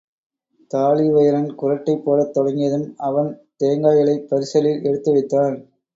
தாழிவயிறன் 0.71 1.49
குறட்டை 1.55 1.95
போடத் 1.97 2.33
தொடங்கியதும் 2.33 2.95
அவன் 3.01 3.29
தேங்காய்களைப் 3.63 4.27
பரிசலில் 4.31 4.83
எடுத்து 4.83 5.11
வைத்தான். 5.11 5.57